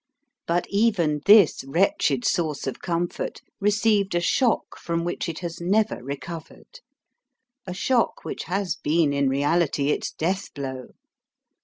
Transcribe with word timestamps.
But, 0.47 0.65
even 0.71 1.21
this 1.27 1.63
wretched 1.63 2.25
source 2.25 2.65
of 2.65 2.81
comfort 2.81 3.39
received 3.59 4.15
a 4.15 4.19
shock 4.19 4.75
from 4.79 5.03
which 5.03 5.29
it 5.29 5.37
has 5.45 5.61
never 5.61 6.03
recovered 6.03 6.79
a 7.67 7.73
shock 7.75 8.25
which 8.25 8.45
has 8.45 8.75
been 8.75 9.13
in 9.13 9.29
reality 9.29 9.91
its 9.91 10.11
death 10.11 10.55
blow. 10.55 10.93